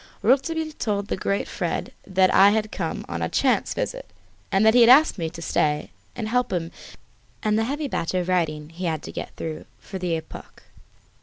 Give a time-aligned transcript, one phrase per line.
[0.23, 4.07] Rouletabille told the great Fred that I had come on a chance visit,
[4.51, 6.71] and that he had asked me to stay and help him
[7.43, 10.63] in the heavy batch of writing he had to get through for the "Epoque."